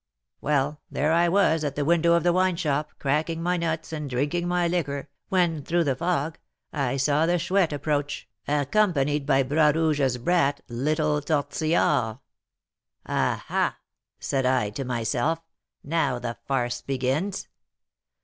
Well, 0.41 0.81
there 0.89 1.11
I 1.11 1.29
was 1.29 1.63
at 1.63 1.75
the 1.75 1.85
window 1.85 2.13
of 2.13 2.23
the 2.23 2.33
wine 2.33 2.55
shop, 2.55 2.89
cracking 2.97 3.39
my 3.39 3.55
nuts 3.55 3.93
and 3.93 4.09
drinking 4.09 4.47
my 4.47 4.67
liquor, 4.67 5.09
when, 5.29 5.61
through 5.63 5.83
the 5.83 5.95
fog, 5.95 6.39
I 6.73 6.97
saw 6.97 7.27
the 7.27 7.37
Chouette 7.37 7.71
approach, 7.71 8.27
accompanied 8.47 9.27
by 9.27 9.43
Bras 9.43 9.75
Rouge's 9.75 10.17
brat, 10.17 10.61
little 10.67 11.21
Tortillard. 11.21 12.17
'Ah, 13.05 13.45
ah!' 13.47 13.77
said 14.19 14.43
I 14.47 14.71
to 14.71 14.83
myself, 14.83 15.37
'now 15.83 16.17
the 16.17 16.35
farce 16.47 16.81
begins!' 16.81 17.47